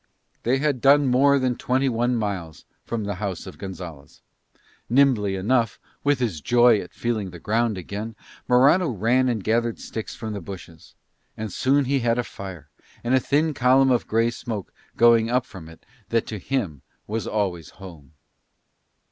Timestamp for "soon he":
11.53-11.99